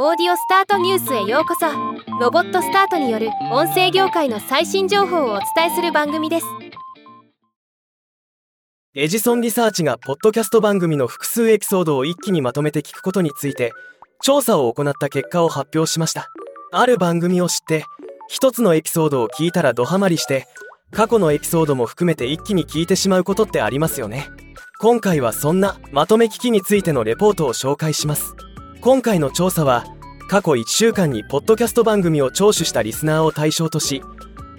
[0.00, 1.66] オーディオスタートニュースへようこそ。
[2.20, 6.46] ロボットスタートによる音声業界の最新情報をお伝えする番組です。
[8.94, 13.72] エジソンリサーチがポッドキャスト番組の複数エピソードを一気にまとめて聞くことについて
[14.22, 16.28] 調査を行った結果を発表しました。
[16.70, 17.84] ある番組を知って
[18.28, 20.46] 一つのエピソードを聞いたらドハマりして
[20.92, 24.28] 過去のエピソードも含めて一気に聞いてしまうことってありますよね。
[24.78, 28.36] 今回はそんなまとめ聞きについてのレポートを紹介します。
[28.80, 29.84] 今回の調査は
[30.28, 34.02] 過去1週間にポッドキャスト番組を聴取したリスナーを対象とし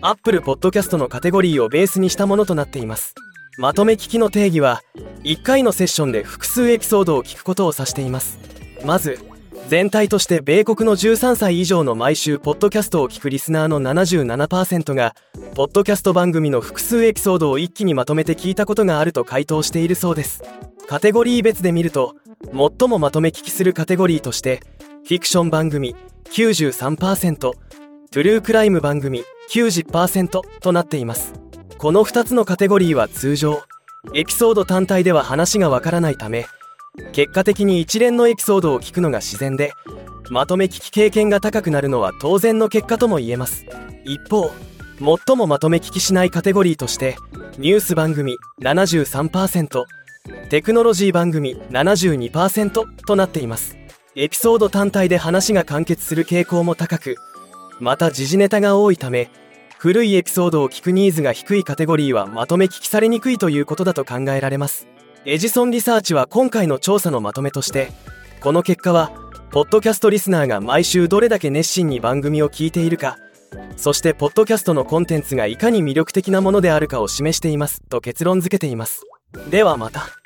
[0.00, 3.14] Apple Podcast のカテゴリーをベースにしたものとなっています。
[3.58, 4.82] まとめ聞きの定義は
[5.22, 8.40] 1回のセッションで複数エピソードを聞くことを指しています。
[8.84, 9.20] まず
[9.68, 15.14] 全体として米国の13歳以上の毎週ポッドキャストを聞くリスナーの77%が
[15.54, 20.42] ポッドキャスト番組の複数エピソードを一気にまとめて聞いたことがあると回答しているそうです。
[20.88, 22.16] カテゴリー別で見ると
[22.46, 24.62] 最もまとめ聞きするカテゴリーとして
[25.04, 25.94] フィクション番組
[26.32, 31.34] 93%トゥルークライム番組90%となっています。
[31.78, 33.62] この2つのカテゴリーは通常
[34.14, 36.46] エピソード単体では話がわからないため
[37.12, 39.72] 結果的に一連のエピソードを聞くのが自然で
[40.30, 43.66] まとめ聞き経験が高くなるのは当然の結果とも言えます。
[44.04, 44.50] 一方
[45.26, 47.16] 最もまとめ聞きしないカテゴリーとして
[47.58, 49.84] ニュース番組73%
[50.48, 53.76] テクノロジー番組72%となっています。
[54.16, 57.14] エピソード単体で話が完結する傾向も高く
[57.78, 59.30] また時事ネタが多いため
[59.78, 64.88] 古いエピソードを聞くニーズが低いカテゴリーはまとめ聞きされにくいということだと考えられます。
[65.24, 67.92] エジソンリサーチは今回の調査のまとめとして
[68.40, 69.12] この結果は
[69.50, 73.18] ポッドキャストリスナーが毎週どれだけ熱心に番組を聞いているか
[73.76, 79.02] そしてポッドキャストのコンテンツがいかに魅力的なものであるかを示していますと結論付けています。
[79.50, 80.19] ではまた。